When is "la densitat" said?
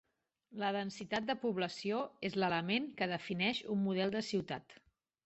0.61-1.27